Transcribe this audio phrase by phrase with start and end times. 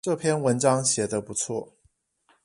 [0.03, 1.73] 這篇文章寫的不錯